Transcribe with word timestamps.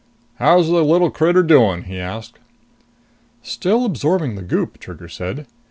"How's 0.39 0.67
the 0.67 0.83
little 0.83 1.11
critter 1.11 1.43
doing?" 1.43 1.83
he 1.83 1.99
asked. 1.99 2.39
"Still 3.43 3.85
absorbing 3.85 4.33
the 4.33 4.41
goop," 4.41 4.79
Trigger 4.79 5.07
said. 5.07 5.45